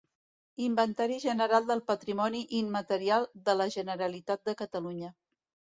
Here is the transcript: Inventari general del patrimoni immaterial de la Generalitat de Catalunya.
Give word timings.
Inventari 0.67 1.19
general 1.25 1.67
del 1.73 1.83
patrimoni 1.91 2.41
immaterial 2.63 3.29
de 3.49 3.57
la 3.61 3.71
Generalitat 3.79 4.45
de 4.51 4.59
Catalunya. 4.65 5.15